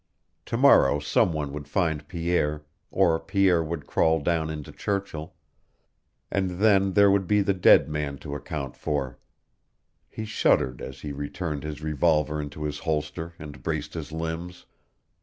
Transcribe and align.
To 0.47 0.57
morrow 0.57 0.97
some 0.97 1.31
one 1.31 1.53
would 1.53 1.67
find 1.67 2.07
Pierre, 2.07 2.63
or 2.89 3.19
Pierre 3.19 3.63
would 3.63 3.85
crawl 3.85 4.19
down 4.19 4.49
into 4.49 4.71
Churchill. 4.71 5.35
And 6.31 6.57
then 6.59 6.93
there 6.93 7.11
would 7.11 7.27
be 7.27 7.43
the 7.43 7.53
dead 7.53 7.87
man 7.87 8.17
to 8.25 8.33
account 8.33 8.75
for. 8.75 9.19
He 10.09 10.25
shuddered 10.25 10.81
as 10.81 11.01
he 11.01 11.11
returned 11.11 11.61
his 11.61 11.83
revolver 11.83 12.41
into 12.41 12.63
his 12.63 12.79
holster 12.79 13.35
and 13.37 13.61
braced 13.61 13.93
his 13.93 14.11
limbs. 14.11 14.65